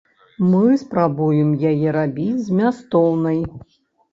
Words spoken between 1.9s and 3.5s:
рабіць змястоўнай.